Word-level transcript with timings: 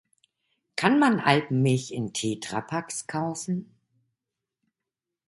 Kann 0.77 0.97
man 0.97 1.19
Alpenmilch 1.19 1.91
in 1.91 2.11
Tetra 2.11 2.61
Paks 2.61 3.05
kaufen? 3.05 3.71